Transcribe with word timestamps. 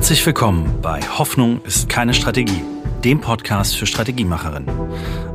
Herzlich 0.00 0.24
willkommen 0.24 0.80
bei 0.80 1.02
Hoffnung 1.02 1.62
ist 1.66 1.90
keine 1.90 2.14
Strategie, 2.14 2.62
dem 3.04 3.20
Podcast 3.20 3.76
für 3.76 3.84
Strategiemacherinnen. 3.84 4.74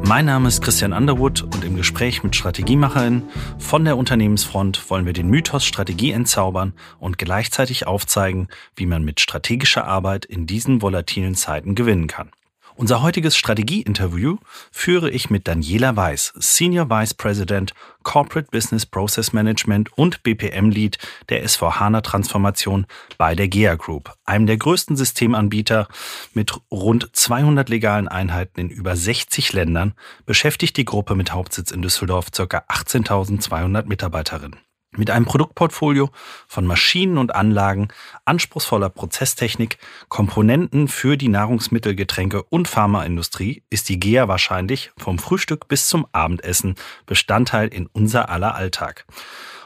Mein 0.04 0.26
Name 0.26 0.48
ist 0.48 0.64
Christian 0.64 0.92
Underwood 0.92 1.44
und 1.44 1.64
im 1.64 1.76
Gespräch 1.76 2.24
mit 2.24 2.36
Strategiemacherinnen 2.36 3.30
von 3.60 3.86
der 3.86 3.96
Unternehmensfront 3.96 4.90
wollen 4.90 5.06
wir 5.06 5.14
den 5.14 5.30
Mythos 5.30 5.66
Strategie 5.66 6.14
entzaubern 6.14 6.74
und 7.00 7.20
gleichzeitig 7.20 7.86
aufzeigen, 7.86 8.48
wie 8.76 8.88
man 8.88 9.06
mit 9.06 9.20
strategischer 9.20 9.86
Arbeit 9.86 10.26
in 10.26 10.48
diesen 10.48 10.82
volatilen 10.82 11.36
Zeiten 11.36 11.76
gewinnen 11.76 12.08
kann. 12.08 12.32
Unser 12.78 13.02
heutiges 13.02 13.38
Strategie-Interview 13.38 14.36
führe 14.70 15.10
ich 15.10 15.30
mit 15.30 15.48
Daniela 15.48 15.96
Weiß, 15.96 16.34
Senior 16.36 16.90
Vice 16.90 17.14
President 17.14 17.74
Corporate 18.04 18.50
Business 18.52 18.86
Process 18.86 19.32
Management 19.32 19.98
und 19.98 20.24
BPM-Lead 20.24 20.98
der 21.30 21.46
S4HANA-Transformation 21.46 22.86
bei 23.18 23.34
der 23.34 23.48
GEA 23.48 23.76
Group, 23.76 24.14
einem 24.26 24.46
der 24.46 24.58
größten 24.58 24.98
Systemanbieter 24.98 25.88
mit 26.34 26.52
rund 26.70 27.10
200 27.14 27.70
legalen 27.70 28.10
Einheiten 28.10 28.60
in 28.60 28.70
über 28.70 28.98
60 28.98 29.54
Ländern, 29.54 29.94
beschäftigt 30.26 30.76
die 30.76 30.86
Gruppe 30.86 31.16
mit 31.16 31.32
Hauptsitz 31.32 31.72
in 31.72 31.82
Düsseldorf 31.82 32.32
ca. 32.32 32.44
18.200 32.44 33.86
Mitarbeiterinnen. 33.86 34.65
Mit 34.98 35.12
einem 35.12 35.26
Produktportfolio 35.26 36.10
von 36.48 36.66
Maschinen 36.66 37.18
und 37.18 37.36
Anlagen, 37.36 37.90
anspruchsvoller 38.24 38.90
Prozesstechnik, 38.90 39.78
Komponenten 40.08 40.88
für 40.88 41.18
die 41.18 41.28
Nahrungsmittel-, 41.28 41.96
Getränke- 41.96 42.44
und 42.44 42.68
Pharmaindustrie 42.68 43.64
ist 43.70 43.90
die 43.90 44.00
GEA 44.00 44.28
wahrscheinlich 44.28 44.92
vom 44.98 45.20
Frühstück 45.20 45.68
bis 45.68 45.88
zum 45.88 46.08
Abendessen 46.12 46.76
Bestandteil 47.06 47.68
in 47.68 47.88
unser 47.88 48.30
aller 48.30 48.56
Alltag. 48.56 49.06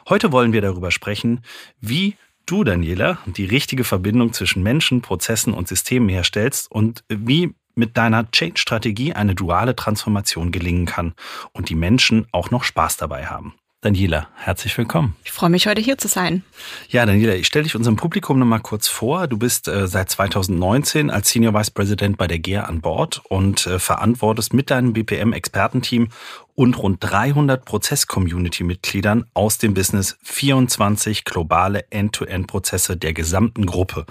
Heute 0.08 0.32
wollen 0.32 0.54
wir 0.54 0.62
darüber 0.62 0.90
sprechen, 0.90 1.42
wie 1.80 2.16
du, 2.48 2.64
Daniela, 2.64 3.20
die 3.28 3.46
richtige 3.46 3.84
Verbindung 3.84 4.34
zwischen 4.34 4.64
Menschen, 4.64 5.02
Prozessen 5.02 5.54
und 5.54 5.68
Systemen 5.68 6.10
herstellst 6.10 6.72
und 6.72 7.04
wie 7.08 7.54
mit 7.76 7.96
deiner 7.96 8.30
Change-Strategie 8.32 9.14
eine 9.14 9.36
duale 9.36 9.76
Transformation 9.76 10.52
gelingen 10.52 10.86
kann 10.86 11.14
und 11.54 11.70
die 11.70 11.76
Menschen 11.76 12.28
auch 12.32 12.50
noch 12.50 12.64
Spaß 12.64 12.98
dabei 12.98 13.28
haben. 13.28 13.54
Daniela, 13.82 14.28
herzlich 14.36 14.78
willkommen. 14.78 15.16
Ich 15.24 15.32
freue 15.32 15.50
mich, 15.50 15.66
heute 15.66 15.80
hier 15.80 15.98
zu 15.98 16.10
sein. 16.10 16.44
Ja, 16.90 17.06
Daniela, 17.06 17.36
ich 17.36 17.48
stelle 17.48 17.64
dich 17.64 17.78
unserem 17.78 17.96
Publikum 17.96 18.38
noch 18.38 18.46
mal 18.46 18.60
kurz 18.60 18.90
vor. 18.90 19.28
Du 19.28 19.38
bist 19.38 19.70
äh, 19.70 19.88
seit 19.88 20.10
2019 20.10 21.10
als 21.10 21.30
Senior 21.30 21.54
Vice 21.54 21.72
President 21.72 22.18
bei 22.18 22.28
der 22.28 22.40
GEA 22.40 22.64
an 22.64 22.82
Bord 22.82 23.22
und 23.30 23.68
äh, 23.68 23.80
verantwortest 23.80 24.54
mit 24.54 24.70
deinem 24.70 24.92
BPM-Expertenteam 24.92 26.10
und 26.56 26.78
rund 26.78 26.98
300 27.00 27.64
Prozess-Community-Mitgliedern 27.64 29.28
aus 29.34 29.60
dem 29.60 29.74
Business 29.74 30.18
24 30.24 31.24
globale 31.24 31.86
End-to-End-Prozesse 31.90 32.98
der 32.98 33.14
gesamten 33.14 33.66
Gruppe. 33.66 34.06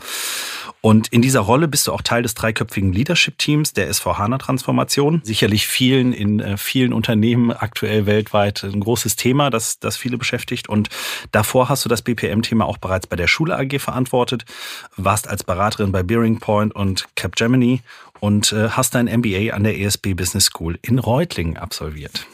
Und 0.80 1.08
in 1.08 1.22
dieser 1.22 1.40
Rolle 1.40 1.66
bist 1.66 1.86
du 1.86 1.92
auch 1.92 2.02
Teil 2.02 2.22
des 2.22 2.34
dreiköpfigen 2.34 2.92
Leadership-Teams 2.92 3.72
der 3.72 3.90
S4HANA-Transformation. 3.90 5.20
Sicherlich 5.24 5.66
vielen 5.66 6.12
in 6.12 6.38
äh, 6.38 6.56
vielen 6.56 6.92
Unternehmen 6.92 7.50
aktuell 7.50 8.06
weltweit 8.06 8.62
ein 8.62 8.80
großes 8.80 9.16
Thema, 9.16 9.50
das, 9.50 9.80
das 9.80 9.96
viele 9.96 10.18
beschäftigt. 10.18 10.68
Und 10.68 10.88
davor 11.32 11.68
hast 11.68 11.84
du 11.84 11.88
das 11.88 12.02
BPM-Thema 12.02 12.64
auch 12.64 12.78
bereits 12.78 13.08
bei 13.08 13.16
der 13.16 13.26
Schule 13.26 13.58
AG 13.58 13.80
verantwortet, 13.80 14.44
warst 14.96 15.28
als 15.28 15.42
Beraterin 15.42 15.90
bei 15.90 16.02
Bearing 16.02 16.38
Point 16.38 16.74
und 16.74 17.08
Capgemini 17.16 17.82
und 18.20 18.52
äh, 18.52 18.70
hast 18.70 18.94
dein 18.94 19.06
MBA 19.06 19.54
an 19.54 19.64
der 19.64 19.78
ESB 19.78 20.14
Business 20.14 20.46
School 20.46 20.78
in 20.82 20.98
Reutlingen 20.98 21.56
absolviert. 21.56 22.26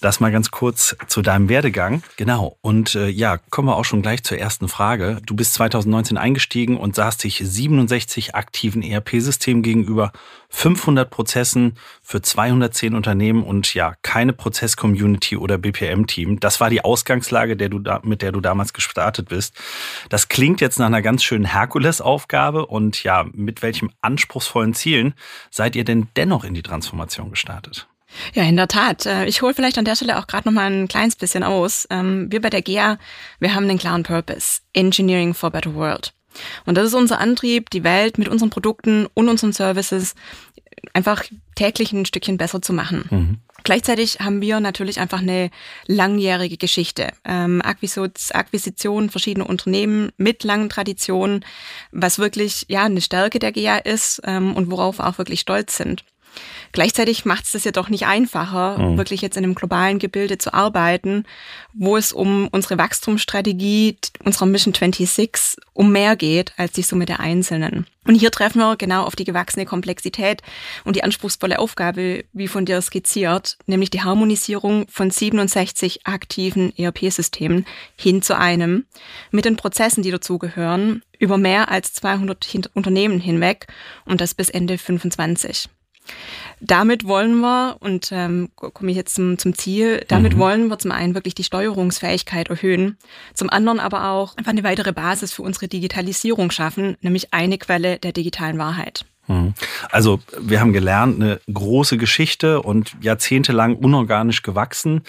Das 0.00 0.20
mal 0.20 0.32
ganz 0.32 0.50
kurz 0.50 0.96
zu 1.06 1.22
deinem 1.22 1.48
Werdegang. 1.48 2.02
Genau. 2.16 2.56
Und 2.60 2.94
äh, 2.94 3.08
ja, 3.08 3.38
kommen 3.50 3.68
wir 3.68 3.76
auch 3.76 3.84
schon 3.84 4.02
gleich 4.02 4.22
zur 4.24 4.38
ersten 4.38 4.68
Frage. 4.68 5.20
Du 5.24 5.34
bist 5.34 5.54
2019 5.54 6.16
eingestiegen 6.16 6.76
und 6.76 6.94
sahst 6.94 7.24
dich 7.24 7.42
67 7.44 8.34
aktiven 8.34 8.82
ERP-Systemen 8.82 9.62
gegenüber, 9.62 10.12
500 10.50 11.10
Prozessen 11.10 11.74
für 12.02 12.22
210 12.22 12.94
Unternehmen 12.94 13.42
und 13.42 13.74
ja, 13.74 13.94
keine 14.02 14.32
Prozess-Community 14.32 15.36
oder 15.36 15.58
BPM-Team. 15.58 16.40
Das 16.40 16.60
war 16.60 16.70
die 16.70 16.84
Ausgangslage, 16.84 17.56
der 17.56 17.68
du 17.68 17.78
da, 17.78 18.00
mit 18.02 18.22
der 18.22 18.32
du 18.32 18.40
damals 18.40 18.72
gestartet 18.72 19.28
bist. 19.28 19.54
Das 20.08 20.28
klingt 20.28 20.60
jetzt 20.60 20.78
nach 20.78 20.86
einer 20.86 21.02
ganz 21.02 21.22
schönen 21.22 21.44
Herkules-Aufgabe 21.44 22.66
und 22.66 23.02
ja, 23.04 23.26
mit 23.32 23.62
welchem 23.62 23.90
anspruchsvollen 24.00 24.74
Zielen 24.74 25.14
seid 25.50 25.76
ihr 25.76 25.84
denn 25.84 26.08
dennoch 26.16 26.44
in 26.44 26.54
die 26.54 26.62
Transformation 26.62 27.30
gestartet? 27.30 27.88
Ja, 28.34 28.44
in 28.44 28.56
der 28.56 28.68
Tat. 28.68 29.06
Äh, 29.06 29.26
ich 29.26 29.42
hole 29.42 29.54
vielleicht 29.54 29.78
an 29.78 29.84
der 29.84 29.96
Stelle 29.96 30.18
auch 30.18 30.26
gerade 30.26 30.48
noch 30.48 30.54
mal 30.54 30.70
ein 30.70 30.88
kleines 30.88 31.16
bisschen 31.16 31.42
aus. 31.42 31.86
Ähm, 31.90 32.30
wir 32.30 32.40
bei 32.40 32.50
der 32.50 32.62
GEA, 32.62 32.98
wir 33.38 33.54
haben 33.54 33.68
den 33.68 33.78
klaren 33.78 34.02
Purpose, 34.02 34.60
Engineering 34.72 35.34
for 35.34 35.48
a 35.48 35.50
Better 35.50 35.74
World. 35.74 36.12
Und 36.66 36.76
das 36.76 36.86
ist 36.86 36.94
unser 36.94 37.20
Antrieb, 37.20 37.70
die 37.70 37.84
Welt 37.84 38.18
mit 38.18 38.28
unseren 38.28 38.50
Produkten 38.50 39.06
und 39.14 39.28
unseren 39.28 39.52
Services 39.52 40.14
einfach 40.92 41.24
täglich 41.54 41.92
ein 41.92 42.06
Stückchen 42.06 42.38
besser 42.38 42.62
zu 42.62 42.72
machen. 42.72 43.04
Mhm. 43.10 43.38
Gleichzeitig 43.64 44.20
haben 44.20 44.40
wir 44.40 44.60
natürlich 44.60 45.00
einfach 45.00 45.20
eine 45.20 45.50
langjährige 45.86 46.56
Geschichte. 46.56 47.08
Ähm, 47.24 47.60
Akquisition 47.62 49.10
verschiedener 49.10 49.48
Unternehmen 49.48 50.10
mit 50.16 50.44
langen 50.44 50.68
Traditionen, 50.68 51.44
was 51.90 52.18
wirklich 52.18 52.66
ja 52.68 52.84
eine 52.84 53.00
Stärke 53.00 53.40
der 53.40 53.52
GEA 53.52 53.78
ist 53.78 54.22
ähm, 54.24 54.54
und 54.54 54.70
worauf 54.70 54.98
wir 54.98 55.08
auch 55.08 55.18
wirklich 55.18 55.40
stolz 55.40 55.76
sind. 55.76 56.04
Gleichzeitig 56.72 57.24
macht 57.24 57.44
es 57.44 57.52
das 57.52 57.64
ja 57.64 57.72
doch 57.72 57.88
nicht 57.88 58.06
einfacher, 58.06 58.78
mhm. 58.78 58.98
wirklich 58.98 59.22
jetzt 59.22 59.36
in 59.36 59.44
einem 59.44 59.54
globalen 59.54 59.98
Gebilde 59.98 60.38
zu 60.38 60.52
arbeiten, 60.52 61.24
wo 61.72 61.96
es 61.96 62.12
um 62.12 62.48
unsere 62.48 62.78
Wachstumsstrategie, 62.78 63.96
unserer 64.24 64.46
Mission 64.46 64.74
26, 64.74 65.56
um 65.72 65.92
mehr 65.92 66.16
geht 66.16 66.52
als 66.56 66.72
die 66.72 66.82
Summe 66.82 67.06
der 67.06 67.20
Einzelnen. 67.20 67.86
Und 68.08 68.14
hier 68.14 68.30
treffen 68.30 68.60
wir 68.60 68.76
genau 68.76 69.04
auf 69.04 69.16
die 69.16 69.24
gewachsene 69.24 69.66
Komplexität 69.66 70.42
und 70.84 70.96
die 70.96 71.04
anspruchsvolle 71.04 71.58
Aufgabe, 71.58 72.24
wie 72.32 72.48
von 72.48 72.64
dir 72.64 72.80
skizziert, 72.80 73.58
nämlich 73.66 73.90
die 73.90 74.02
Harmonisierung 74.02 74.86
von 74.88 75.10
67 75.10 76.06
aktiven 76.06 76.72
ERP-Systemen 76.76 77.66
hin 77.96 78.22
zu 78.22 78.36
einem, 78.36 78.86
mit 79.30 79.44
den 79.44 79.56
Prozessen, 79.56 80.02
die 80.02 80.10
dazugehören, 80.10 81.02
über 81.18 81.36
mehr 81.36 81.70
als 81.70 81.92
200 81.92 82.70
Unternehmen 82.72 83.20
hinweg 83.20 83.66
und 84.06 84.22
das 84.22 84.34
bis 84.34 84.48
Ende 84.48 84.78
25. 84.78 85.68
Damit 86.60 87.04
wollen 87.06 87.38
wir, 87.40 87.76
und 87.80 88.10
ähm, 88.12 88.50
komme 88.56 88.90
ich 88.90 88.96
jetzt 88.96 89.14
zum, 89.14 89.38
zum 89.38 89.54
Ziel, 89.54 90.04
damit 90.08 90.34
mhm. 90.34 90.38
wollen 90.38 90.68
wir 90.68 90.78
zum 90.78 90.90
einen 90.90 91.14
wirklich 91.14 91.34
die 91.34 91.44
Steuerungsfähigkeit 91.44 92.48
erhöhen, 92.48 92.96
zum 93.34 93.48
anderen 93.50 93.78
aber 93.78 94.10
auch 94.10 94.36
einfach 94.36 94.52
eine 94.52 94.64
weitere 94.64 94.92
Basis 94.92 95.32
für 95.32 95.42
unsere 95.42 95.68
Digitalisierung 95.68 96.50
schaffen, 96.50 96.96
nämlich 97.00 97.32
eine 97.32 97.58
Quelle 97.58 97.98
der 97.98 98.12
digitalen 98.12 98.58
Wahrheit. 98.58 99.04
Mhm. 99.28 99.54
Also 99.90 100.20
wir 100.40 100.60
haben 100.60 100.72
gelernt, 100.72 101.20
eine 101.20 101.40
große 101.52 101.96
Geschichte 101.96 102.62
und 102.62 102.96
jahrzehntelang 103.00 103.76
unorganisch 103.76 104.42
gewachsen. 104.42 105.02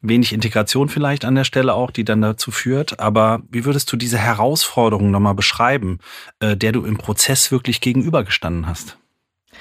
Wenig 0.00 0.32
Integration 0.32 0.88
vielleicht 0.88 1.24
an 1.24 1.34
der 1.34 1.44
Stelle 1.44 1.74
auch, 1.74 1.90
die 1.90 2.04
dann 2.04 2.22
dazu 2.22 2.50
führt. 2.50 3.00
Aber 3.00 3.40
wie 3.50 3.64
würdest 3.64 3.90
du 3.92 3.96
diese 3.96 4.18
Herausforderung 4.18 5.10
nochmal 5.10 5.34
beschreiben, 5.34 5.98
äh, 6.40 6.56
der 6.56 6.72
du 6.72 6.84
im 6.84 6.98
Prozess 6.98 7.50
wirklich 7.50 7.80
gegenübergestanden 7.80 8.66
hast? 8.66 8.98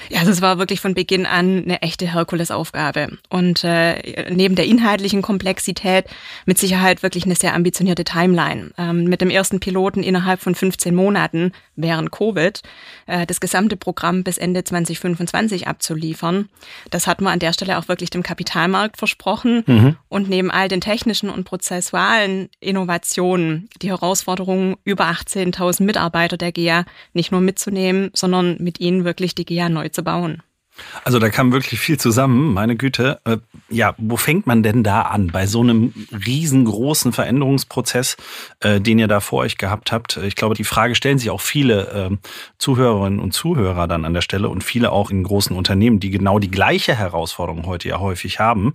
Ja, 0.10 0.24
das 0.24 0.42
war 0.42 0.58
wirklich 0.58 0.80
von 0.80 0.94
Beginn 0.94 1.26
an 1.26 1.64
eine 1.64 1.82
echte 1.82 2.12
Herkulesaufgabe. 2.14 3.18
Und 3.30 3.64
äh, 3.64 4.30
neben 4.32 4.56
der 4.56 4.66
inhaltlichen 4.66 5.22
Komplexität 5.22 6.06
mit 6.46 6.58
Sicherheit 6.58 7.04
wirklich 7.04 7.26
eine 7.26 7.36
sehr 7.36 7.54
ambitionierte 7.54 8.04
Timeline. 8.04 8.72
Ähm, 8.78 9.06
mit 9.06 9.22
dem 9.22 9.30
ersten 9.30 9.60
Piloten 9.60 10.04
innerhalb 10.04 10.42
von 10.42 10.56
15 10.56 10.94
Monaten 10.94 11.52
während 11.76 12.12
Covid 12.12 12.62
äh, 13.06 13.26
das 13.26 13.40
gesamte 13.40 13.78
Programm 13.78 14.24
bis 14.24 14.38
Ende 14.38 14.64
2025 14.64 15.68
abzuliefern. 15.68 16.50
Das 16.92 17.08
hat 17.08 17.22
man 17.22 17.34
an 17.34 17.40
der 17.40 17.54
Stelle 17.54 17.78
auch 17.78 17.88
wirklich 17.88 18.10
dem 18.10 18.24
Kapitalmarkt 18.24 18.98
versprochen. 18.98 19.64
Mhm. 19.66 19.96
Und 20.10 20.30
neben 20.30 20.52
all 20.52 20.68
den 20.68 20.82
technischen 20.82 21.30
und 21.30 21.44
prozessualen 21.44 22.50
Innovationen 22.60 23.70
die 23.82 23.90
Herausforderung, 23.90 24.78
über 24.84 25.06
18.000 25.06 25.84
Mitarbeiter 25.84 26.38
der 26.38 26.52
GEA 26.52 26.86
nicht 27.14 27.32
nur 27.32 27.42
mitzunehmen, 27.42 28.12
sondern 28.14 28.58
mit 28.60 28.80
ihnen 28.80 29.06
wirklich 29.06 29.36
die 29.36 29.46
GEA 29.46 29.70
neu 29.70 29.87
zu 29.92 30.04
bauen. 30.04 30.42
Also 31.04 31.20
da 31.20 31.30
kam 31.30 31.52
wirklich 31.52 31.80
viel 31.80 31.98
zusammen, 31.98 32.54
meine 32.54 32.76
Güte. 32.76 33.20
Äh, 33.26 33.38
ja, 33.70 33.96
wo 33.98 34.18
fängt 34.18 34.48
man 34.48 34.64
denn 34.64 34.84
da 34.84 35.04
an 35.04 35.28
bei 35.28 35.48
so 35.48 35.62
einem 35.62 35.94
riesengroßen 36.26 37.14
Veränderungsprozess, 37.14 38.18
äh, 38.60 38.80
den 38.80 39.00
ihr 39.00 39.08
da 39.08 39.20
vor 39.20 39.40
euch 39.40 39.58
gehabt 39.58 39.92
habt? 39.92 40.18
Ich 40.18 40.36
glaube, 40.36 40.56
die 40.56 40.64
Frage 40.64 40.96
stellen 40.96 41.18
sich 41.18 41.30
auch 41.30 41.42
viele 41.42 42.10
äh, 42.12 42.18
Zuhörerinnen 42.58 43.20
und 43.20 43.34
Zuhörer 43.34 43.88
dann 43.88 44.06
an 44.06 44.14
der 44.14 44.22
Stelle 44.22 44.50
und 44.50 44.64
viele 44.64 44.92
auch 44.92 45.10
in 45.10 45.24
großen 45.24 45.56
Unternehmen, 45.56 46.00
die 46.00 46.12
genau 46.12 46.40
die 46.40 46.52
gleiche 46.52 46.96
Herausforderung 46.96 47.66
heute 47.66 47.90
ja 47.90 48.00
häufig 48.00 48.40
haben. 48.40 48.74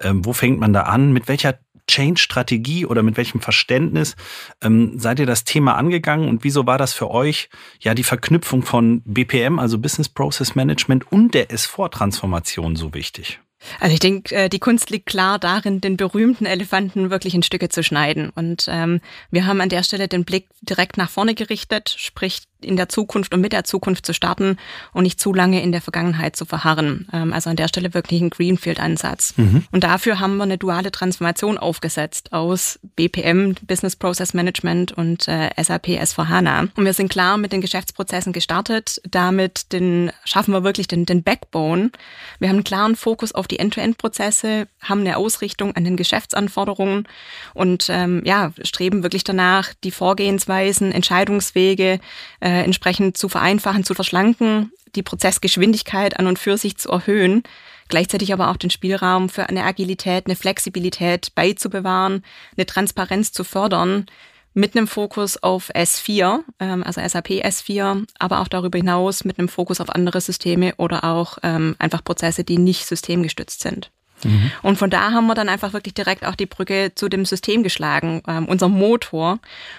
Ähm, 0.00 0.24
wo 0.24 0.32
fängt 0.32 0.60
man 0.60 0.72
da 0.72 0.82
an? 0.82 1.12
Mit 1.12 1.28
welcher 1.28 1.58
Change-Strategie 1.86 2.86
oder 2.86 3.02
mit 3.02 3.16
welchem 3.16 3.40
Verständnis 3.40 4.16
ähm, 4.62 4.98
seid 4.98 5.18
ihr 5.18 5.26
das 5.26 5.44
Thema 5.44 5.76
angegangen 5.76 6.28
und 6.28 6.44
wieso 6.44 6.66
war 6.66 6.78
das 6.78 6.92
für 6.92 7.10
euch 7.10 7.48
ja 7.80 7.94
die 7.94 8.04
Verknüpfung 8.04 8.62
von 8.62 9.02
BPM, 9.04 9.58
also 9.58 9.78
Business 9.78 10.08
Process 10.08 10.54
Management 10.54 11.10
und 11.12 11.34
der 11.34 11.50
S4-Transformation 11.50 12.76
so 12.76 12.94
wichtig? 12.94 13.40
Also 13.80 13.94
ich 13.94 14.00
denke, 14.00 14.34
äh, 14.34 14.48
die 14.48 14.58
Kunst 14.58 14.90
liegt 14.90 15.06
klar 15.06 15.38
darin, 15.38 15.80
den 15.80 15.96
berühmten 15.96 16.46
Elefanten 16.46 17.10
wirklich 17.10 17.34
in 17.34 17.42
Stücke 17.42 17.68
zu 17.68 17.82
schneiden. 17.82 18.30
Und 18.30 18.66
ähm, 18.68 19.00
wir 19.30 19.46
haben 19.46 19.60
an 19.60 19.68
der 19.68 19.82
Stelle 19.82 20.08
den 20.08 20.24
Blick 20.24 20.48
direkt 20.60 20.96
nach 20.96 21.10
vorne 21.10 21.34
gerichtet, 21.34 21.94
sprich 21.98 22.42
in 22.64 22.76
der 22.76 22.88
Zukunft 22.88 23.34
und 23.34 23.40
mit 23.40 23.52
der 23.52 23.64
Zukunft 23.64 24.06
zu 24.06 24.12
starten 24.12 24.56
und 24.92 25.04
nicht 25.04 25.20
zu 25.20 25.32
lange 25.32 25.62
in 25.62 25.72
der 25.72 25.80
Vergangenheit 25.80 26.36
zu 26.36 26.44
verharren. 26.44 27.08
Ähm, 27.12 27.32
also 27.32 27.50
an 27.50 27.56
der 27.56 27.68
Stelle 27.68 27.94
wirklich 27.94 28.20
ein 28.20 28.30
Greenfield-Ansatz. 28.30 29.34
Mhm. 29.36 29.64
Und 29.70 29.84
dafür 29.84 30.20
haben 30.20 30.36
wir 30.36 30.44
eine 30.44 30.58
duale 30.58 30.90
Transformation 30.90 31.58
aufgesetzt 31.58 32.32
aus 32.32 32.78
BPM, 32.96 33.54
Business 33.66 33.96
Process 33.96 34.34
Management 34.34 34.92
und 34.92 35.28
äh, 35.28 35.50
SAP 35.60 35.88
S4HANA. 35.88 36.68
Und 36.76 36.84
wir 36.84 36.94
sind 36.94 37.08
klar 37.08 37.36
mit 37.36 37.52
den 37.52 37.60
Geschäftsprozessen 37.60 38.32
gestartet. 38.32 39.00
Damit 39.08 39.72
den, 39.72 40.10
schaffen 40.24 40.52
wir 40.52 40.64
wirklich 40.64 40.88
den, 40.88 41.06
den 41.06 41.22
Backbone. 41.22 41.90
Wir 42.38 42.48
haben 42.48 42.56
einen 42.56 42.64
klaren 42.64 42.96
Fokus 42.96 43.32
auf 43.32 43.46
die 43.46 43.58
End-to-End-Prozesse, 43.58 44.66
haben 44.80 45.00
eine 45.00 45.16
Ausrichtung 45.16 45.76
an 45.76 45.84
den 45.84 45.96
Geschäftsanforderungen 45.96 47.06
und 47.54 47.86
ähm, 47.90 48.22
ja, 48.24 48.52
streben 48.62 49.02
wirklich 49.02 49.24
danach, 49.24 49.72
die 49.82 49.90
Vorgehensweisen, 49.90 50.92
Entscheidungswege 50.92 52.00
äh, 52.40 52.53
entsprechend 52.62 53.16
zu 53.16 53.28
vereinfachen, 53.28 53.84
zu 53.84 53.94
verschlanken, 53.94 54.72
die 54.94 55.02
Prozessgeschwindigkeit 55.02 56.18
an 56.18 56.26
und 56.26 56.38
für 56.38 56.56
sich 56.56 56.76
zu 56.76 56.90
erhöhen, 56.90 57.42
gleichzeitig 57.88 58.32
aber 58.32 58.50
auch 58.50 58.56
den 58.56 58.70
Spielraum 58.70 59.28
für 59.28 59.48
eine 59.48 59.64
Agilität, 59.64 60.26
eine 60.26 60.36
Flexibilität 60.36 61.34
beizubewahren, 61.34 62.22
eine 62.56 62.66
Transparenz 62.66 63.32
zu 63.32 63.44
fördern, 63.44 64.06
mit 64.54 64.76
einem 64.76 64.86
Fokus 64.86 65.42
auf 65.42 65.70
S4, 65.74 66.40
ähm, 66.60 66.84
also 66.84 67.00
SAP 67.06 67.42
S4, 67.44 68.06
aber 68.18 68.40
auch 68.40 68.48
darüber 68.48 68.78
hinaus 68.78 69.24
mit 69.24 69.38
einem 69.38 69.48
Fokus 69.48 69.80
auf 69.80 69.90
andere 69.90 70.20
Systeme 70.20 70.74
oder 70.76 71.02
auch 71.02 71.38
ähm, 71.42 71.74
einfach 71.80 72.04
Prozesse, 72.04 72.44
die 72.44 72.58
nicht 72.58 72.86
systemgestützt 72.86 73.60
sind. 73.60 73.90
Mhm. 74.22 74.50
Und 74.62 74.78
von 74.78 74.90
da 74.90 75.10
haben 75.10 75.26
wir 75.26 75.34
dann 75.34 75.48
einfach 75.48 75.72
wirklich 75.72 75.94
direkt 75.94 76.24
auch 76.24 76.34
die 76.34 76.46
Brücke 76.46 76.92
zu 76.94 77.08
dem 77.08 77.24
System 77.24 77.62
geschlagen, 77.62 78.22
ähm, 78.28 78.46
unser 78.46 78.68
Motor. 78.68 79.38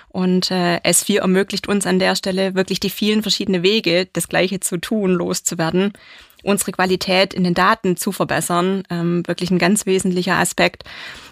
Und 0.09 0.51
äh, 0.51 0.77
S4 0.79 1.19
ermöglicht 1.19 1.67
uns 1.67 1.87
an 1.87 1.99
der 1.99 2.15
Stelle 2.15 2.55
wirklich 2.55 2.79
die 2.79 2.89
vielen 2.89 3.21
verschiedenen 3.21 3.63
Wege, 3.63 4.07
das 4.11 4.27
Gleiche 4.27 4.59
zu 4.59 4.77
tun, 4.77 5.11
loszuwerden 5.11 5.93
unsere 6.45 6.71
Qualität 6.71 7.33
in 7.33 7.43
den 7.43 7.55
Daten 7.55 7.97
zu 7.97 8.11
verbessern, 8.11 8.83
ähm, 8.89 9.27
wirklich 9.27 9.51
ein 9.51 9.57
ganz 9.57 9.85
wesentlicher 9.85 10.37
Aspekt. 10.37 10.83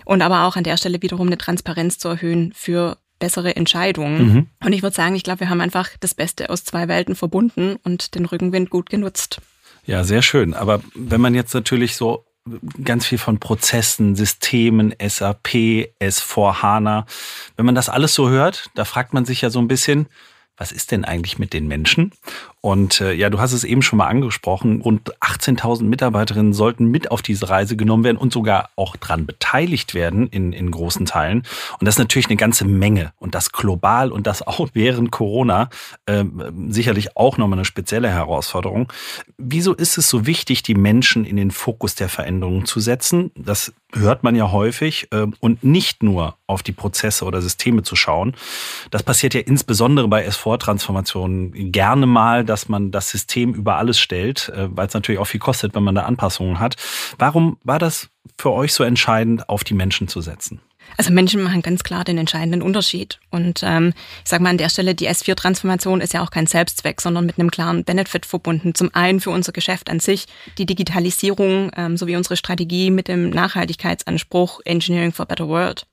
Und 0.05 0.21
aber 0.21 0.45
auch 0.45 0.55
an 0.55 0.63
der 0.63 0.75
Stelle 0.75 1.01
wiederum 1.01 1.27
eine 1.27 1.37
Transparenz 1.37 1.97
zu 1.99 2.09
erhöhen 2.09 2.51
für 2.55 2.97
bessere 3.19 3.55
Entscheidungen. 3.55 4.25
Mhm. 4.25 4.47
Und 4.65 4.73
ich 4.73 4.83
würde 4.83 4.95
sagen, 4.95 5.15
ich 5.15 5.23
glaube, 5.23 5.41
wir 5.41 5.49
haben 5.49 5.61
einfach 5.61 5.89
das 5.99 6.13
Beste 6.13 6.49
aus 6.49 6.65
zwei 6.65 6.87
Welten 6.87 7.15
verbunden 7.15 7.77
und 7.83 8.15
den 8.15 8.25
Rückenwind 8.25 8.69
gut 8.69 8.89
genutzt. 8.89 9.39
Ja, 9.85 10.03
sehr 10.03 10.21
schön. 10.21 10.53
Aber 10.53 10.81
wenn 10.95 11.21
man 11.21 11.35
jetzt 11.35 11.53
natürlich 11.53 11.95
so 11.95 12.25
ganz 12.83 13.05
viel 13.05 13.17
von 13.17 13.39
Prozessen, 13.39 14.15
Systemen, 14.15 14.93
SAP, 15.01 15.93
S4 15.99 16.61
HANA. 16.61 17.05
Wenn 17.55 17.65
man 17.65 17.75
das 17.75 17.89
alles 17.89 18.13
so 18.13 18.29
hört, 18.29 18.69
da 18.75 18.85
fragt 18.85 19.13
man 19.13 19.25
sich 19.25 19.41
ja 19.41 19.49
so 19.49 19.59
ein 19.59 19.67
bisschen, 19.67 20.07
was 20.57 20.71
ist 20.71 20.91
denn 20.91 21.05
eigentlich 21.05 21.39
mit 21.39 21.53
den 21.53 21.67
Menschen? 21.67 22.11
Und 22.65 23.01
äh, 23.01 23.11
ja, 23.11 23.29
du 23.29 23.41
hast 23.41 23.51
es 23.51 23.65
eben 23.65 23.81
schon 23.81 23.97
mal 23.97 24.07
angesprochen, 24.07 24.79
rund 24.79 25.13
18.000 25.19 25.83
Mitarbeiterinnen 25.83 26.53
sollten 26.53 26.85
mit 26.85 27.11
auf 27.11 27.21
diese 27.21 27.49
Reise 27.49 27.75
genommen 27.75 28.05
werden 28.05 28.17
und 28.17 28.31
sogar 28.31 28.69
auch 28.77 28.95
dran 28.95 29.25
beteiligt 29.25 29.93
werden 29.93 30.27
in, 30.27 30.53
in 30.53 30.71
großen 30.71 31.05
Teilen. 31.05 31.39
Und 31.79 31.85
das 31.85 31.95
ist 31.95 31.99
natürlich 31.99 32.27
eine 32.27 32.37
ganze 32.37 32.63
Menge 32.63 33.11
und 33.19 33.35
das 33.35 33.51
global 33.51 34.13
und 34.13 34.27
das 34.27 34.47
auch 34.47 34.69
während 34.73 35.11
Corona 35.11 35.69
äh, 36.05 36.23
sicherlich 36.69 37.17
auch 37.17 37.37
nochmal 37.37 37.59
eine 37.59 37.65
spezielle 37.65 38.07
Herausforderung. 38.07 38.89
Wieso 39.37 39.73
ist 39.73 39.97
es 39.97 40.07
so 40.07 40.25
wichtig, 40.25 40.63
die 40.63 40.75
Menschen 40.75 41.25
in 41.25 41.35
den 41.35 41.51
Fokus 41.51 41.95
der 41.95 42.07
Veränderungen 42.07 42.65
zu 42.65 42.79
setzen? 42.79 43.31
Das 43.35 43.73
hört 43.91 44.23
man 44.23 44.37
ja 44.37 44.53
häufig 44.53 45.09
äh, 45.11 45.27
und 45.41 45.65
nicht 45.65 46.01
nur 46.01 46.37
auf 46.47 46.63
die 46.63 46.71
Prozesse 46.71 47.25
oder 47.25 47.41
Systeme 47.41 47.83
zu 47.83 47.97
schauen. 47.97 48.35
Das 48.89 49.03
passiert 49.03 49.33
ja 49.33 49.41
insbesondere 49.41 50.07
bei 50.07 50.27
S4-Transformationen 50.27 51.71
gerne 51.71 52.05
mal, 52.05 52.45
dass 52.53 52.69
man 52.69 52.91
das 52.91 53.09
System 53.09 53.55
über 53.55 53.77
alles 53.77 53.99
stellt, 53.99 54.49
äh, 54.49 54.67
weil 54.69 54.85
es 54.85 54.93
natürlich 54.93 55.19
auch 55.19 55.25
viel 55.25 55.39
kostet, 55.39 55.73
wenn 55.73 55.83
man 55.83 55.95
da 55.95 56.03
Anpassungen 56.03 56.59
hat. 56.59 56.75
Warum 57.17 57.57
war 57.63 57.79
das 57.79 58.09
für 58.37 58.51
euch 58.51 58.73
so 58.73 58.83
entscheidend, 58.83 59.49
auf 59.49 59.63
die 59.63 59.73
Menschen 59.73 60.07
zu 60.07 60.21
setzen? 60.21 60.61
Also 60.97 61.11
Menschen 61.11 61.41
machen 61.41 61.61
ganz 61.61 61.83
klar 61.83 62.03
den 62.03 62.17
entscheidenden 62.17 62.61
Unterschied. 62.61 63.19
Und 63.29 63.61
ähm, 63.63 63.93
ich 64.23 64.29
sage 64.29 64.43
mal 64.43 64.49
an 64.49 64.57
der 64.57 64.69
Stelle, 64.69 64.95
die 64.95 65.09
S4-Transformation 65.09 66.01
ist 66.01 66.13
ja 66.13 66.23
auch 66.23 66.31
kein 66.31 66.47
Selbstzweck, 66.47 67.01
sondern 67.01 67.25
mit 67.25 67.39
einem 67.39 67.51
klaren 67.51 67.83
Benefit 67.83 68.25
verbunden. 68.25 68.75
Zum 68.75 68.93
einen 68.93 69.19
für 69.19 69.31
unser 69.31 69.51
Geschäft 69.51 69.89
an 69.89 69.99
sich, 69.99 70.25
die 70.57 70.65
Digitalisierung 70.65 71.71
ähm, 71.75 71.97
sowie 71.97 72.15
unsere 72.15 72.37
Strategie 72.37 72.91
mit 72.91 73.07
dem 73.07 73.29
Nachhaltigkeitsanspruch 73.29 74.61
Engineering 74.65 75.11
for 75.11 75.25
Better 75.25 75.47
World. 75.47 75.85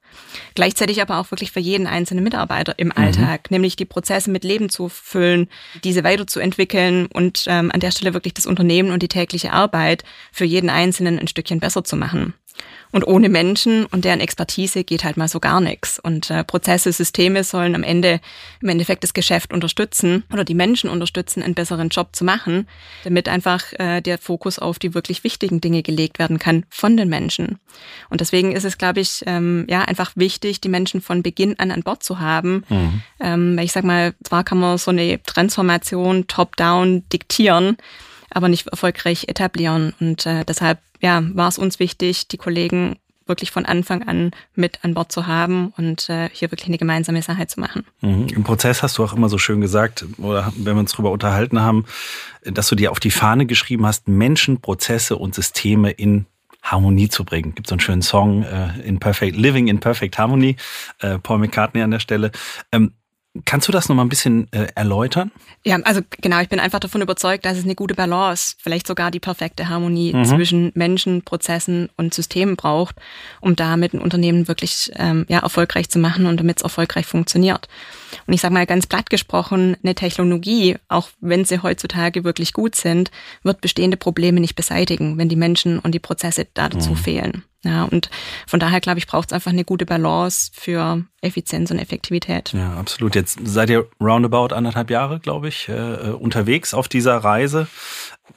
Gleichzeitig 0.55 1.01
aber 1.01 1.19
auch 1.19 1.31
wirklich 1.31 1.53
für 1.53 1.61
jeden 1.61 1.87
einzelnen 1.87 2.25
Mitarbeiter 2.25 2.79
im 2.79 2.89
mhm. 2.89 2.95
Alltag, 2.97 3.51
mhm. 3.51 3.55
nämlich 3.55 3.77
die 3.77 3.85
Prozesse 3.85 4.31
mit 4.31 4.45
Leben 4.45 4.69
zu 4.69 4.89
füllen, 4.89 5.49
diese 5.85 6.05
weiterzuentwickeln 6.05 7.07
und 7.07 7.45
ähm, 7.47 7.71
an 7.73 7.81
der 7.81 7.91
Stelle 7.91 8.15
wirklich 8.15 8.35
das 8.35 8.47
Unternehmen 8.47 8.91
und 8.91 9.03
die 9.03 9.09
tägliche 9.09 9.53
Arbeit 9.53 10.05
für 10.33 10.45
jeden 10.45 10.71
Einzelnen 10.71 11.19
ein 11.19 11.29
Stückchen 11.29 11.61
besser 11.61 11.85
zu 11.85 11.97
machen. 11.97 12.35
Und 12.93 13.07
ohne 13.07 13.29
Menschen 13.29 13.87
und 13.87 14.05
deren 14.05 14.21
Expertise 14.21 14.85
geht 14.85 15.05
halt 15.05 15.17
mal 15.17 15.29
so 15.29 15.41
gar 15.41 15.61
nichts. 15.61 15.99
Und 15.99 16.31
äh, 16.31 16.45
Prozesse, 16.45 16.93
Systeme 16.93 17.45
sollen 17.45 17.75
am 17.75 17.83
Ende 17.83 18.21
im 18.61 18.69
Endeffekt 18.69 19.05
das 19.05 19.15
Geschäft 19.15 19.53
unterstützen 19.53 20.25
oder 20.33 20.45
die 20.45 20.55
Menschen 20.55 20.91
unterstützen, 20.91 21.43
einen 21.43 21.55
besseren 21.55 21.89
Job 21.89 22.09
zu 22.13 22.25
machen, 22.25 22.67
damit 23.05 23.29
einfach 23.29 23.73
äh, 23.79 24.01
der 24.01 24.19
Fokus 24.19 24.59
auf 24.59 24.79
die 24.79 24.95
wirklich 24.95 25.25
wichtigen 25.25 25.61
Dinge 25.61 25.83
gelegt 25.83 26.19
werden 26.19 26.39
kann 26.39 26.65
von 26.69 26.97
den 26.97 27.09
Menschen. 27.09 27.59
Und 28.09 28.21
deswegen 28.21 28.53
ist 28.53 28.65
es, 28.65 28.79
glaube 28.79 29.01
ich, 29.01 29.23
ähm, 29.27 29.67
ja 29.69 29.83
einfach 29.83 30.13
wichtig, 30.17 30.61
die 30.61 30.69
Menschen 30.69 31.01
von 31.01 31.23
Beginn 31.23 31.59
an 31.59 31.71
an 31.71 31.83
Bord 31.83 32.03
zu 32.03 32.19
haben. 32.19 32.65
Mhm. 32.69 33.03
Ähm, 33.21 33.59
ich 33.59 33.73
sag 33.73 33.85
mal, 33.85 34.15
zwar 34.25 34.45
kann 34.45 34.59
man 34.59 34.79
so 34.79 34.91
eine 34.91 35.23
Transformation 35.23 36.27
top-down 36.27 37.05
diktieren, 37.13 37.77
aber 38.31 38.49
nicht 38.49 38.67
erfolgreich 38.67 39.29
etablieren. 39.29 39.95
Und 40.01 40.27
äh, 40.27 40.45
deshalb 40.45 40.79
ja, 41.01 41.23
war 41.35 41.49
es 41.49 41.59
uns 41.59 41.79
wichtig, 41.79 42.29
die 42.29 42.37
Kollegen 42.37 42.97
wirklich 43.27 43.51
von 43.51 43.65
Anfang 43.65 44.03
an 44.03 44.33
mit 44.55 44.81
an 44.83 44.93
Bord 44.93 45.11
zu 45.13 45.27
haben 45.27 45.73
und 45.77 46.11
äh, 46.11 46.29
hier 46.33 46.51
wirklich 46.51 46.69
eine 46.69 46.79
gemeinsame 46.79 47.23
Sache 47.23 47.47
zu 47.47 47.61
machen. 47.61 47.85
Mhm. 48.01 48.27
Im 48.29 48.45
Prozess 48.45 48.83
hast 48.83 48.99
du 48.99 49.05
auch 49.05 49.15
immer 49.15 49.29
so 49.29 49.39
schön 49.39 49.61
gesagt, 49.61 50.05
oder 50.19 50.53
wenn 50.57 50.75
wir 50.75 50.81
uns 50.81 50.93
darüber 50.93 51.11
unterhalten 51.13 51.61
haben, 51.61 51.87
dass 52.43 52.69
du 52.69 52.75
dir 52.75 52.91
auf 52.91 53.01
die 53.01 53.11
Fahne 53.11 53.47
geschrieben 53.47 53.87
hast, 53.87 54.09
Menschen, 54.09 54.61
Prozesse 54.61 55.17
und 55.17 55.35
Systeme 55.35 55.91
in 55.91 56.27
Harmonie 56.63 57.09
zu 57.09 57.25
bringen. 57.25 57.55
Gibt 57.55 57.69
so 57.69 57.75
einen 57.75 57.81
schönen 57.81 58.03
Song, 58.03 58.43
äh, 58.43 58.81
in 58.83 58.99
Perfect 58.99 59.37
Living 59.37 59.69
in 59.69 59.81
Perfect 59.81 60.19
Harmony, 60.19 60.57
äh, 60.99 61.19
Paul 61.19 61.39
McCartney 61.39 61.83
an 61.83 61.91
der 61.91 62.01
Stelle. 62.01 62.33
Ähm, 62.71 62.93
Kannst 63.45 63.69
du 63.69 63.73
das 63.73 63.89
nochmal 63.89 64.05
ein 64.05 64.09
bisschen 64.09 64.53
äh, 64.53 64.67
erläutern? 64.75 65.31
Ja, 65.65 65.77
also 65.85 66.01
genau, 66.21 66.41
ich 66.41 66.49
bin 66.49 66.59
einfach 66.59 66.81
davon 66.81 67.01
überzeugt, 67.01 67.45
dass 67.45 67.59
es 67.59 67.63
eine 67.63 67.77
gute 67.77 67.95
Balance, 67.95 68.57
vielleicht 68.59 68.89
sogar 68.89 69.13
die 69.13 69.21
perfekte 69.21 69.69
Harmonie 69.69 70.13
mhm. 70.13 70.25
zwischen 70.25 70.73
Menschen, 70.75 71.23
Prozessen 71.23 71.91
und 71.97 72.13
Systemen 72.13 72.57
braucht, 72.57 72.97
um 73.41 73.55
damit 73.55 73.95
ein 73.95 74.01
Unternehmen 74.01 74.49
wirklich 74.49 74.91
ähm, 74.97 75.27
ja, 75.29 75.39
erfolgreich 75.39 75.89
zu 75.89 76.01
machen 76.01 76.27
und 76.27 76.39
damit 76.39 76.57
es 76.57 76.65
erfolgreich 76.65 77.07
funktioniert. 77.07 77.69
Und 78.27 78.35
ich 78.35 78.41
sage 78.41 78.53
mal 78.53 78.67
ganz 78.67 78.89
platt 78.89 79.11
gesprochen, 79.11 79.77
eine 79.81 79.95
Technologie, 79.95 80.77
auch 80.89 81.11
wenn 81.21 81.45
sie 81.45 81.63
heutzutage 81.63 82.25
wirklich 82.25 82.53
gut 82.53 82.75
sind, 82.75 83.13
wird 83.45 83.61
bestehende 83.61 83.97
Probleme 83.97 84.41
nicht 84.41 84.57
beseitigen, 84.57 85.19
wenn 85.19 85.29
die 85.29 85.37
Menschen 85.37 85.79
und 85.79 85.93
die 85.93 86.01
Prozesse 86.01 86.49
dazu 86.53 86.91
mhm. 86.91 86.97
fehlen. 86.97 87.45
Ja, 87.63 87.85
und 87.85 88.09
von 88.47 88.59
daher, 88.59 88.81
glaube 88.81 88.99
ich, 88.99 89.07
braucht 89.07 89.31
es 89.31 89.33
einfach 89.35 89.51
eine 89.51 89.65
gute 89.65 89.85
Balance 89.85 90.51
für 90.55 91.05
Effizienz 91.21 91.71
und 91.71 91.79
Effektivität. 91.79 92.53
Ja, 92.55 92.75
absolut. 92.75 93.15
Jetzt 93.15 93.39
seid 93.45 93.69
ihr 93.69 93.87
roundabout 94.01 94.55
anderthalb 94.55 94.91
Jahre, 94.91 95.21
glaube 95.21 95.49
ich, 95.49 95.69
äh, 95.69 95.73
äh 95.73 96.11
unterwegs 96.13 96.73
auf 96.73 96.89
dieser 96.89 97.19
Reise. 97.19 97.69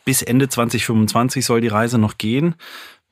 Bis 0.03 0.21
Ende 0.21 0.49
2025 0.49 1.45
soll 1.45 1.61
die 1.61 1.69
Reise 1.69 1.97
noch 1.97 2.17
gehen. 2.17 2.55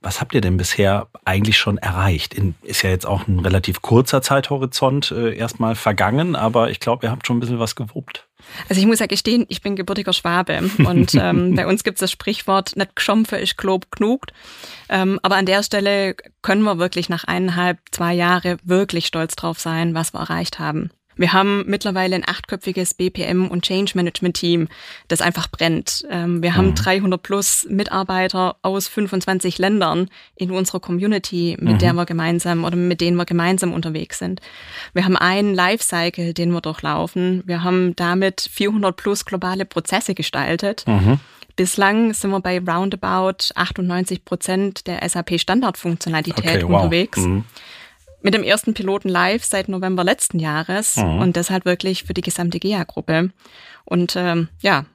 Was 0.01 0.19
habt 0.19 0.33
ihr 0.33 0.41
denn 0.41 0.57
bisher 0.57 1.07
eigentlich 1.25 1.57
schon 1.57 1.77
erreicht? 1.77 2.33
In, 2.33 2.55
ist 2.63 2.81
ja 2.81 2.89
jetzt 2.89 3.05
auch 3.05 3.27
ein 3.27 3.39
relativ 3.39 3.81
kurzer 3.81 4.21
Zeithorizont 4.21 5.11
äh, 5.11 5.35
erstmal 5.35 5.75
vergangen, 5.75 6.35
aber 6.35 6.71
ich 6.71 6.79
glaube, 6.79 7.05
ihr 7.05 7.11
habt 7.11 7.27
schon 7.27 7.37
ein 7.37 7.39
bisschen 7.39 7.59
was 7.59 7.75
gewuppt. 7.75 8.27
Also 8.69 8.79
ich 8.81 8.87
muss 8.87 8.99
ja 8.99 9.07
gestehen, 9.07 9.45
ich 9.49 9.61
bin 9.61 9.75
gebürtiger 9.75 10.13
Schwabe 10.13 10.69
und 10.85 11.13
ähm, 11.19 11.55
bei 11.55 11.67
uns 11.67 11.83
gibt 11.83 11.97
es 11.97 12.01
das 12.01 12.11
Sprichwort, 12.11 12.75
nicht 12.75 12.95
geschompfe 12.95 13.37
ist 13.37 13.57
Glob 13.57 13.91
knugt. 13.91 14.33
Ähm, 14.89 15.19
aber 15.23 15.35
an 15.35 15.45
der 15.45 15.63
Stelle 15.63 16.15
können 16.41 16.63
wir 16.63 16.77
wirklich 16.77 17.09
nach 17.09 17.23
eineinhalb, 17.23 17.79
zwei 17.91 18.13
Jahre 18.13 18.57
wirklich 18.63 19.05
stolz 19.05 19.35
drauf 19.35 19.59
sein, 19.59 19.93
was 19.93 20.13
wir 20.13 20.19
erreicht 20.19 20.59
haben. 20.59 20.91
Wir 21.21 21.33
haben 21.33 21.65
mittlerweile 21.67 22.15
ein 22.15 22.27
achtköpfiges 22.27 22.95
BPM 22.95 23.47
und 23.47 23.63
Change 23.63 23.91
Management 23.93 24.37
Team, 24.37 24.67
das 25.07 25.21
einfach 25.21 25.47
brennt. 25.47 26.03
Ähm, 26.09 26.41
wir 26.41 26.55
haben 26.55 26.73
300 26.73 27.19
mhm. 27.19 27.21
plus 27.21 27.67
Mitarbeiter 27.69 28.55
aus 28.63 28.87
25 28.87 29.59
Ländern 29.59 30.09
in 30.35 30.49
unserer 30.49 30.79
Community, 30.79 31.55
mit 31.59 31.75
mhm. 31.75 31.77
der 31.77 31.93
wir 31.93 32.07
gemeinsam 32.07 32.63
oder 32.63 32.75
mit 32.75 33.01
denen 33.01 33.17
wir 33.17 33.25
gemeinsam 33.25 33.71
unterwegs 33.71 34.17
sind. 34.17 34.41
Wir 34.95 35.05
haben 35.05 35.15
einen 35.15 35.53
Lifecycle, 35.53 36.33
den 36.33 36.49
wir 36.53 36.61
durchlaufen. 36.61 37.43
Wir 37.45 37.63
haben 37.63 37.95
damit 37.95 38.41
400 38.51 38.95
plus 38.95 39.23
globale 39.23 39.65
Prozesse 39.65 40.15
gestaltet. 40.15 40.85
Mhm. 40.87 41.19
Bislang 41.55 42.15
sind 42.15 42.31
wir 42.31 42.39
bei 42.39 42.57
roundabout 42.57 43.53
98 43.53 44.25
Prozent 44.25 44.87
der 44.87 45.07
SAP 45.07 45.39
Standardfunktionalität 45.39 46.63
okay, 46.63 46.63
wow. 46.63 46.81
unterwegs. 46.81 47.19
Mhm. 47.19 47.43
Mit 48.21 48.33
dem 48.33 48.43
ersten 48.43 48.73
Piloten 48.73 49.09
live 49.09 49.43
seit 49.43 49.69
November 49.69 50.03
letzten 50.03 50.39
Jahres 50.39 50.97
mhm. 50.97 51.19
und 51.19 51.35
deshalb 51.35 51.65
wirklich 51.65 52.03
für 52.03 52.13
die 52.13 52.21
gesamte 52.21 52.59
GEA-Gruppe. 52.59 53.31
Und 53.85 54.15
ähm, 54.15 54.49
ja, 54.61 54.85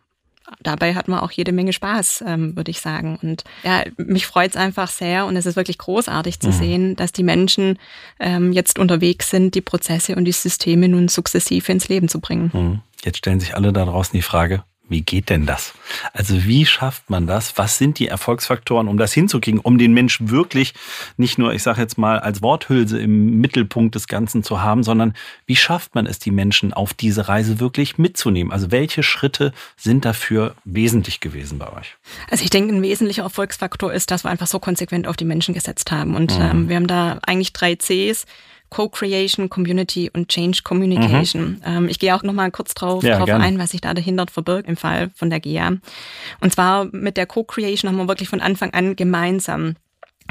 dabei 0.63 0.95
hat 0.95 1.09
man 1.09 1.21
auch 1.21 1.31
jede 1.31 1.53
Menge 1.53 1.73
Spaß, 1.73 2.25
ähm, 2.27 2.57
würde 2.57 2.71
ich 2.71 2.81
sagen. 2.81 3.19
Und 3.23 3.45
ja, 3.65 3.85
mich 3.97 4.27
freut 4.27 4.51
es 4.51 4.57
einfach 4.57 4.89
sehr 4.89 5.27
und 5.27 5.37
es 5.37 5.47
ist 5.47 5.57
wirklich 5.57 5.79
großartig 5.79 6.41
zu 6.41 6.49
mhm. 6.49 6.53
sehen, 6.53 6.97
dass 6.97 7.13
die 7.13 7.23
Menschen 7.23 7.79
ähm, 8.21 8.53
jetzt 8.53 8.79
unterwegs 8.79 9.31
sind, 9.31 9.55
die 9.55 9.61
Prozesse 9.61 10.15
und 10.17 10.25
die 10.25 10.33
Systeme 10.33 10.89
nun 10.89 11.09
sukzessive 11.09 11.71
ins 11.73 11.89
Leben 11.89 12.09
zu 12.09 12.21
bringen. 12.21 12.51
Mhm. 12.53 12.81
Jetzt 13.05 13.19
stellen 13.19 13.41
sich 13.41 13.55
alle 13.55 13.73
da 13.73 13.85
draußen 13.85 14.17
die 14.17 14.23
Frage, 14.23 14.65
wie 14.89 15.03
geht 15.03 15.31
denn 15.31 15.47
das? 15.47 15.75
Also 16.13 16.45
wie 16.45 16.65
schafft 16.65 17.11
man 17.11 17.27
das? 17.27 17.59
Was 17.59 17.79
sind 17.79 17.99
die 17.99 18.09
Erfolgsfaktoren, 18.09 18.89
um 18.89 18.99
das 18.99 19.13
hinzukriegen, 19.13 19.61
um 19.61 19.79
den 19.79 19.93
Mensch 19.93 20.19
wirklich 20.23 20.75
nicht 21.17 21.39
nur, 21.39 21.53
ich 21.55 21.63
sage 21.63 21.81
jetzt 21.81 21.99
mal, 21.99 22.21
als 22.21 22.43
Worthülse 22.43 22.99
im 22.99 23.41
Mittelpunkt 23.41 23.95
des 23.95 24.07
Ganzen 24.07 24.43
zu 24.43 24.63
haben, 24.63 24.83
sondern 24.83 25.15
wie 25.47 25.57
schafft 25.57 25.95
man 25.95 26.07
es, 26.07 26.19
die 26.19 26.31
Menschen 26.31 26.73
auf 26.73 26.95
diese 26.95 27.29
Reise 27.29 27.59
wirklich 27.59 27.99
mitzunehmen? 27.99 28.53
Also 28.53 28.71
welche 28.71 29.03
Schritte 29.03 29.53
sind 29.77 30.05
dafür 30.05 30.55
wesentlich 30.65 31.21
gewesen 31.21 31.59
bei 31.59 31.73
euch? 31.73 31.97
Also 32.31 32.45
ich 32.45 32.51
denke, 32.51 32.75
ein 32.75 32.83
wesentlicher 32.83 33.23
Erfolgsfaktor 33.23 33.93
ist, 33.93 34.11
dass 34.11 34.25
wir 34.25 34.31
einfach 34.31 34.47
so 34.47 34.61
konsequent 34.61 35.09
auf 35.09 35.17
die 35.17 35.25
Menschen 35.25 35.55
gesetzt 35.55 35.91
haben. 35.91 36.15
Und 36.15 36.37
mhm. 36.39 36.45
ähm, 36.45 36.69
wir 36.69 36.77
haben 36.77 36.87
da 36.87 37.19
eigentlich 37.27 37.53
drei 37.53 37.75
Cs. 37.77 38.27
Co-Creation, 38.71 39.49
Community 39.49 40.11
und 40.13 40.29
Change 40.29 40.61
Communication. 40.65 41.43
Mhm. 41.43 41.63
Ähm, 41.65 41.89
ich 41.89 41.99
gehe 41.99 42.15
auch 42.15 42.23
noch 42.23 42.33
mal 42.33 42.51
kurz 42.51 42.75
drauf, 42.75 43.03
ja, 43.05 43.19
drauf 43.19 43.31
ein, 43.31 43.59
was 43.59 43.71
sich 43.71 43.81
da 43.81 43.95
dahinter 43.95 44.27
verbirgt 44.31 44.69
im 44.69 44.77
Fall 44.77 45.11
von 45.15 45.31
der 45.31 45.41
GEA. 45.41 45.73
Und 46.41 46.53
zwar 46.53 46.87
mit 46.87 47.17
der 47.17 47.27
Co-Creation 47.27 47.91
haben 47.91 47.99
wir 47.99 48.09
wirklich 48.09 48.29
von 48.29 48.41
Anfang 48.41 48.73
an 48.73 48.97
gemeinsam 48.97 49.77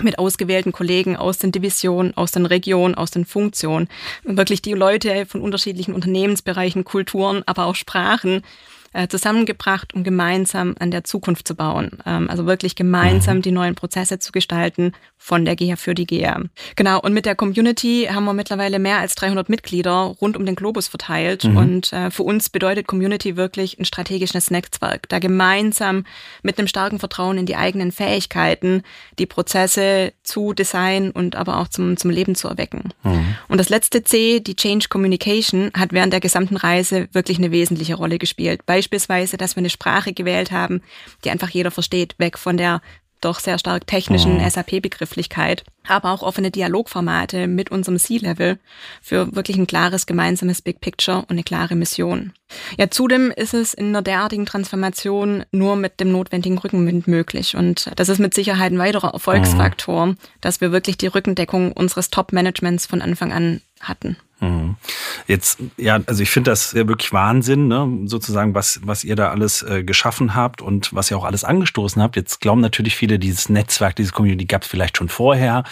mit 0.01 0.19
ausgewählten 0.19 0.73
Kollegen 0.73 1.15
aus 1.15 1.37
den 1.37 1.51
Divisionen, 1.51 2.15
aus 2.17 2.31
den 2.31 2.45
Regionen, 2.45 2.95
aus 2.95 3.11
den 3.11 3.25
Funktionen, 3.25 3.87
wirklich 4.23 4.61
die 4.61 4.73
Leute 4.73 5.25
von 5.25 5.41
unterschiedlichen 5.41 5.93
Unternehmensbereichen, 5.93 6.83
Kulturen, 6.83 7.43
aber 7.45 7.65
auch 7.65 7.75
Sprachen 7.75 8.41
äh, 8.95 9.07
zusammengebracht, 9.09 9.93
um 9.93 10.03
gemeinsam 10.03 10.75
an 10.79 10.89
der 10.89 11.03
Zukunft 11.03 11.47
zu 11.47 11.55
bauen. 11.55 11.91
Ähm, 12.05 12.29
also 12.29 12.45
wirklich 12.45 12.75
gemeinsam 12.75 13.37
mhm. 13.37 13.41
die 13.41 13.51
neuen 13.51 13.75
Prozesse 13.75 14.19
zu 14.19 14.31
gestalten 14.31 14.93
von 15.17 15.43
der 15.43 15.55
GEA 15.55 15.75
für 15.75 15.93
die 15.93 16.05
GEA. 16.05 16.43
Genau, 16.75 17.01
und 17.01 17.13
mit 17.13 17.25
der 17.25 17.35
Community 17.35 18.07
haben 18.09 18.25
wir 18.25 18.33
mittlerweile 18.33 18.79
mehr 18.79 18.99
als 18.99 19.15
300 19.15 19.49
Mitglieder 19.49 20.15
rund 20.21 20.37
um 20.37 20.45
den 20.45 20.55
Globus 20.55 20.87
verteilt. 20.87 21.43
Mhm. 21.43 21.57
Und 21.57 21.93
äh, 21.93 22.09
für 22.09 22.23
uns 22.23 22.49
bedeutet 22.49 22.87
Community 22.87 23.35
wirklich 23.35 23.77
ein 23.79 23.85
strategisches 23.85 24.49
Netzwerk, 24.49 25.09
da 25.09 25.19
gemeinsam 25.19 26.05
mit 26.41 26.57
einem 26.57 26.67
starken 26.67 26.99
Vertrauen 26.99 27.37
in 27.37 27.45
die 27.45 27.57
eigenen 27.57 27.91
Fähigkeiten 27.91 28.83
die 29.19 29.25
Prozesse 29.25 30.13
zu 30.23 30.53
designen 30.53 31.11
und 31.11 31.35
aber 31.35 31.59
auch 31.59 31.67
zum, 31.67 31.97
zum 31.97 32.11
Leben 32.11 32.35
zu 32.35 32.47
erwecken. 32.47 32.93
Mhm. 33.03 33.35
Und 33.49 33.57
das 33.57 33.69
letzte 33.69 34.03
C, 34.03 34.39
die 34.39 34.55
Change 34.55 34.87
Communication, 34.89 35.71
hat 35.73 35.91
während 35.91 36.13
der 36.13 36.21
gesamten 36.21 36.55
Reise 36.55 37.09
wirklich 37.11 37.39
eine 37.39 37.51
wesentliche 37.51 37.95
Rolle 37.95 38.19
gespielt. 38.19 38.65
Beispielsweise, 38.85 39.37
dass 39.37 39.55
wir 39.55 39.61
eine 39.61 39.71
Sprache 39.71 40.13
gewählt 40.13 40.51
haben, 40.51 40.83
die 41.23 41.31
einfach 41.31 41.49
jeder 41.49 41.71
versteht, 41.71 42.13
weg 42.19 42.37
von 42.37 42.55
der 42.55 42.81
doch 43.19 43.39
sehr 43.39 43.57
stark 43.57 43.87
technischen 43.87 44.37
mhm. 44.37 44.47
SAP-Begrifflichkeit, 44.47 45.63
aber 45.87 46.11
auch 46.11 46.21
offene 46.21 46.51
Dialogformate 46.51 47.47
mit 47.47 47.71
unserem 47.71 47.97
C-Level 47.97 48.59
für 49.01 49.35
wirklich 49.35 49.57
ein 49.57 49.65
klares 49.65 50.05
gemeinsames 50.05 50.61
Big 50.61 50.81
Picture 50.81 51.21
und 51.21 51.31
eine 51.31 51.43
klare 51.43 51.75
Mission. 51.75 52.33
Ja, 52.77 52.91
zudem 52.91 53.31
ist 53.31 53.55
es 53.55 53.73
in 53.73 53.87
einer 53.87 54.03
derartigen 54.03 54.45
Transformation 54.45 55.45
nur 55.51 55.75
mit 55.75 55.99
dem 55.99 56.11
notwendigen 56.11 56.59
Rückenwind 56.59 57.07
möglich. 57.07 57.55
Und 57.55 57.89
das 57.95 58.09
ist 58.09 58.19
mit 58.19 58.35
Sicherheit 58.35 58.71
ein 58.71 58.77
weiterer 58.77 59.13
Erfolgsfaktor, 59.13 60.05
mhm. 60.05 60.17
dass 60.41 60.61
wir 60.61 60.71
wirklich 60.71 60.97
die 60.97 61.07
Rückendeckung 61.07 61.71
unseres 61.71 62.11
Top-Managements 62.11 62.85
von 62.85 63.01
Anfang 63.01 63.33
an 63.33 63.61
hatten. 63.81 64.17
Mhm. 64.41 64.75
Jetzt, 65.27 65.59
ja, 65.77 65.99
also 66.05 66.21
ich 66.21 66.29
finde 66.29 66.51
das 66.51 66.73
ja 66.73 66.87
wirklich 66.87 67.13
Wahnsinn, 67.13 67.67
ne? 67.67 68.01
sozusagen, 68.05 68.53
was, 68.53 68.81
was 68.83 69.03
ihr 69.03 69.15
da 69.15 69.29
alles 69.29 69.63
äh, 69.63 69.83
geschaffen 69.83 70.35
habt 70.35 70.61
und 70.61 70.93
was 70.93 71.09
ihr 71.09 71.17
auch 71.17 71.23
alles 71.23 71.43
angestoßen 71.43 72.01
habt. 72.01 72.17
Jetzt 72.17 72.41
glauben 72.41 72.59
natürlich 72.59 72.95
viele, 72.95 73.17
dieses 73.17 73.47
Netzwerk, 73.47 73.95
diese 73.95 74.11
Community 74.11 74.45
gab 74.45 74.63
es 74.63 74.67
vielleicht 74.67 74.97
schon 74.97 75.07
vorher. 75.07 75.63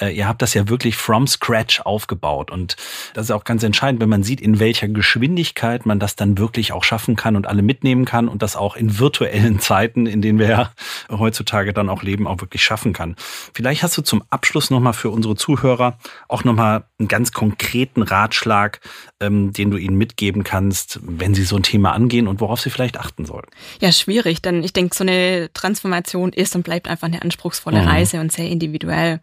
Äh, 0.00 0.14
ihr 0.16 0.28
habt 0.28 0.42
das 0.42 0.54
ja 0.54 0.68
wirklich 0.68 0.96
from 0.96 1.26
scratch 1.26 1.80
aufgebaut. 1.80 2.50
Und 2.52 2.76
das 3.14 3.26
ist 3.26 3.30
auch 3.32 3.44
ganz 3.44 3.62
entscheidend, 3.64 4.00
wenn 4.00 4.08
man 4.08 4.22
sieht, 4.22 4.40
in 4.40 4.60
welcher 4.60 4.88
Geschwindigkeit 4.88 5.84
man 5.84 5.98
das 5.98 6.14
dann 6.14 6.38
wirklich 6.38 6.72
auch 6.72 6.84
schaffen 6.84 7.16
kann 7.16 7.34
und 7.34 7.48
alle 7.48 7.62
mitnehmen 7.62 8.04
kann 8.04 8.28
und 8.28 8.42
das 8.42 8.54
auch 8.54 8.76
in 8.76 8.98
virtuellen 8.98 9.58
Zeiten, 9.64 10.06
in 10.06 10.22
denen 10.22 10.38
wir 10.38 10.48
ja 10.48 10.70
heutzutage 11.10 11.72
dann 11.72 11.88
auch 11.88 12.02
leben, 12.02 12.28
auch 12.28 12.40
wirklich 12.40 12.62
schaffen 12.62 12.92
kann. 12.92 13.16
Vielleicht 13.54 13.82
hast 13.82 13.98
du 13.98 14.02
zum 14.02 14.22
Abschluss 14.30 14.70
nochmal 14.70 14.92
für 14.92 15.10
unsere 15.10 15.34
Zuhörer 15.34 15.98
auch 16.28 16.44
nochmal 16.44 16.84
einen 16.98 17.08
ganz 17.08 17.32
konkreten 17.32 18.03
Ratschlag, 18.04 18.80
ähm, 19.20 19.52
den 19.52 19.70
du 19.70 19.76
ihnen 19.76 19.96
mitgeben 19.96 20.44
kannst, 20.44 21.00
wenn 21.02 21.34
sie 21.34 21.44
so 21.44 21.56
ein 21.56 21.62
Thema 21.62 21.92
angehen 21.92 22.28
und 22.28 22.40
worauf 22.40 22.60
sie 22.60 22.70
vielleicht 22.70 22.98
achten 22.98 23.26
sollen? 23.26 23.46
Ja, 23.80 23.92
schwierig, 23.92 24.42
denn 24.42 24.62
ich 24.62 24.72
denke, 24.72 24.94
so 24.96 25.04
eine 25.04 25.50
Transformation 25.54 26.32
ist 26.32 26.54
und 26.54 26.62
bleibt 26.62 26.88
einfach 26.88 27.08
eine 27.08 27.22
anspruchsvolle 27.22 27.82
mhm. 27.82 27.88
Reise 27.88 28.20
und 28.20 28.32
sehr 28.32 28.48
individuell. 28.48 29.20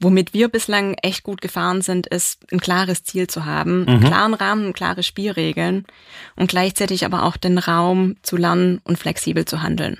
Womit 0.00 0.34
wir 0.34 0.48
bislang 0.48 0.94
echt 0.94 1.22
gut 1.22 1.40
gefahren 1.40 1.80
sind, 1.80 2.08
ist 2.08 2.40
ein 2.50 2.58
klares 2.58 3.04
Ziel 3.04 3.28
zu 3.28 3.44
haben, 3.44 3.82
mhm. 3.82 3.88
einen 3.88 4.00
klaren 4.00 4.34
Rahmen, 4.34 4.72
klare 4.72 5.04
Spielregeln 5.04 5.86
und 6.34 6.50
gleichzeitig 6.50 7.04
aber 7.04 7.22
auch 7.22 7.36
den 7.36 7.58
Raum 7.58 8.16
zu 8.22 8.36
lernen 8.36 8.80
und 8.82 8.98
flexibel 8.98 9.44
zu 9.44 9.62
handeln. 9.62 9.98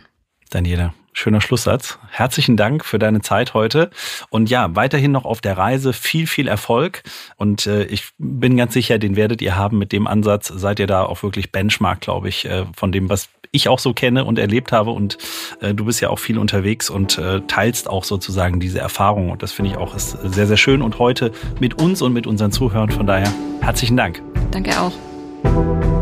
Daniela, 0.51 0.93
schöner 1.13 1.41
Schlusssatz. 1.41 1.99
Herzlichen 2.11 2.57
Dank 2.57 2.85
für 2.85 2.99
deine 2.99 3.21
Zeit 3.21 3.55
heute. 3.55 3.91
Und 4.31 4.51
ja, 4.51 4.75
weiterhin 4.75 5.13
noch 5.13 5.25
auf 5.25 5.41
der 5.41 5.57
Reise 5.59 5.93
viel, 5.93 6.27
viel 6.27 6.49
Erfolg. 6.49 7.03
Und 7.37 7.67
äh, 7.67 7.85
ich 7.85 8.11
bin 8.19 8.57
ganz 8.57 8.73
sicher, 8.73 8.99
den 8.99 9.17
werdet 9.17 9.43
ihr 9.43 9.57
haben 9.57 9.79
mit 9.79 9.93
dem 9.93 10.07
Ansatz. 10.07 10.49
Seid 10.49 10.79
ihr 10.79 10.87
da 10.87 11.05
auch 11.05 11.23
wirklich 11.23 11.53
Benchmark, 11.53 12.01
glaube 12.01 12.29
ich, 12.29 12.45
äh, 12.47 12.65
von 12.75 12.93
dem, 12.93 13.09
was 13.09 13.29
ich 13.51 13.69
auch 13.69 13.79
so 13.79 13.93
kenne 13.93 14.25
und 14.25 14.39
erlebt 14.39 14.73
habe. 14.73 14.91
Und 14.91 15.19
äh, 15.61 15.75
du 15.75 15.85
bist 15.85 16.01
ja 16.01 16.09
auch 16.09 16.19
viel 16.19 16.39
unterwegs 16.39 16.91
und 16.91 17.19
äh, 17.19 17.43
teilst 17.47 17.89
auch 17.89 18.05
sozusagen 18.05 18.59
diese 18.59 18.81
Erfahrung. 18.81 19.31
Und 19.31 19.43
das 19.43 19.53
finde 19.53 19.71
ich 19.71 19.77
auch 19.77 19.95
ist 19.95 20.13
sehr, 20.23 20.47
sehr 20.47 20.57
schön. 20.57 20.83
Und 20.83 20.99
heute 20.99 21.33
mit 21.61 21.81
uns 21.81 22.03
und 22.03 22.13
mit 22.13 22.27
unseren 22.27 22.51
Zuhörern. 22.51 22.91
Von 22.91 23.07
daher 23.07 23.33
herzlichen 23.61 23.97
Dank. 23.97 24.23
Danke 24.51 24.73
auch. 24.81 26.02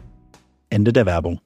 Ende 0.71 0.93
der 0.93 1.05
Werbung. 1.05 1.41